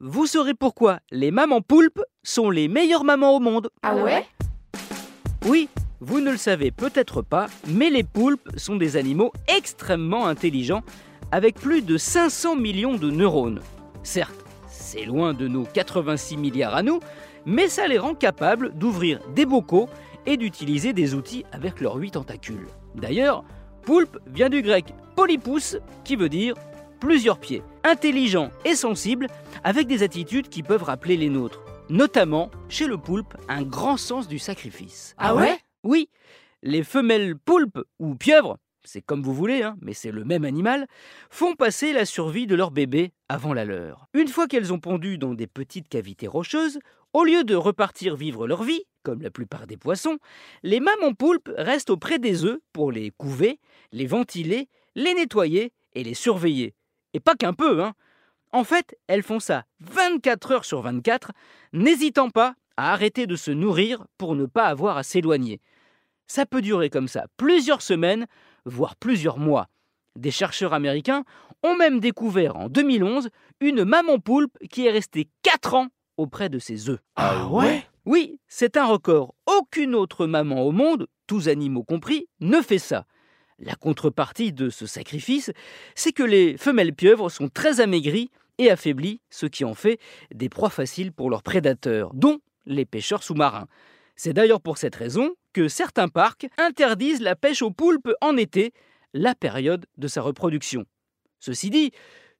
[0.00, 3.70] vous saurez pourquoi les mamans poulpes sont les meilleures mamans au monde.
[3.82, 4.26] Ah ouais
[5.46, 5.68] Oui,
[6.00, 10.82] vous ne le savez peut-être pas, mais les poulpes sont des animaux extrêmement intelligents
[11.32, 13.60] avec plus de 500 millions de neurones.
[14.02, 17.00] Certes, c'est loin de nos 86 milliards à nous,
[17.46, 19.88] mais ça les rend capables d'ouvrir des bocaux
[20.26, 22.66] et d'utiliser des outils avec leurs huit tentacules.
[22.94, 23.44] D'ailleurs,
[23.82, 26.54] poulpe vient du grec polypus qui veut dire
[27.04, 29.26] plusieurs pieds, intelligent et sensible,
[29.62, 31.60] avec des attitudes qui peuvent rappeler les nôtres.
[31.90, 35.14] Notamment, chez le poulpe, un grand sens du sacrifice.
[35.18, 35.58] Ah ouais?
[35.82, 36.08] Oui,
[36.62, 40.86] les femelles poulpes ou pieuvres, c'est comme vous voulez, hein, mais c'est le même animal,
[41.28, 44.06] font passer la survie de leur bébé avant la leur.
[44.14, 46.78] Une fois qu'elles ont pondu dans des petites cavités rocheuses,
[47.12, 50.16] au lieu de repartir vivre leur vie, comme la plupart des poissons,
[50.62, 53.60] les mamans poulpes restent auprès des œufs pour les couver,
[53.92, 56.74] les ventiler, les nettoyer et les surveiller.
[57.14, 57.94] Et pas qu'un peu, hein.
[58.52, 61.32] En fait, elles font ça 24 heures sur 24,
[61.72, 65.60] n'hésitant pas à arrêter de se nourrir pour ne pas avoir à s'éloigner.
[66.26, 68.26] Ça peut durer comme ça plusieurs semaines,
[68.64, 69.68] voire plusieurs mois.
[70.16, 71.24] Des chercheurs américains
[71.62, 73.28] ont même découvert en 2011
[73.60, 77.00] une maman poulpe qui est restée 4 ans auprès de ses œufs.
[77.16, 77.84] Ah ouais?
[78.04, 79.34] Oui, c'est un record.
[79.46, 83.06] Aucune autre maman au monde, tous animaux compris, ne fait ça.
[83.58, 85.52] La contrepartie de ce sacrifice,
[85.94, 89.98] c'est que les femelles pieuvres sont très amaigries et affaiblies, ce qui en fait
[90.32, 93.68] des proies faciles pour leurs prédateurs, dont les pêcheurs sous-marins.
[94.16, 98.72] C'est d'ailleurs pour cette raison que certains parcs interdisent la pêche aux poulpes en été,
[99.12, 100.84] la période de sa reproduction.
[101.38, 101.92] Ceci dit,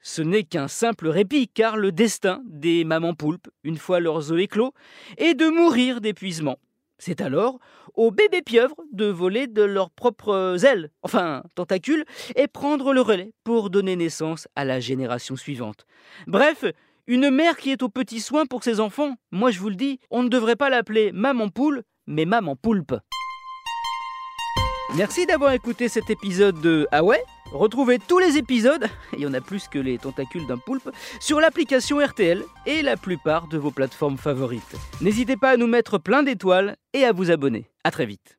[0.00, 4.40] ce n'est qu'un simple répit, car le destin des mamans poulpes, une fois leurs œufs
[4.40, 4.72] éclos,
[5.16, 6.58] est de mourir d'épuisement.
[7.04, 7.58] C'est alors
[7.94, 12.04] aux bébés pieuvres de voler de leurs propres ailes, enfin tentacules,
[12.36, 15.84] et prendre le relais pour donner naissance à la génération suivante.
[16.28, 16.64] Bref,
[17.08, 19.98] une mère qui est aux petits soins pour ses enfants, moi je vous le dis,
[20.12, 22.94] on ne devrait pas l'appeler maman poule, mais maman poulpe.
[24.96, 27.22] Merci d'avoir écouté cet épisode de Ah ouais?
[27.50, 31.40] Retrouvez tous les épisodes, il y en a plus que les tentacules d'un poulpe, sur
[31.40, 34.76] l'application RTL et la plupart de vos plateformes favorites.
[35.00, 37.70] N'hésitez pas à nous mettre plein d'étoiles et à vous abonner.
[37.84, 38.38] A très vite.